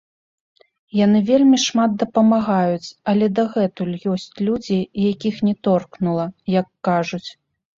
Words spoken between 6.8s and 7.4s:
кажуць.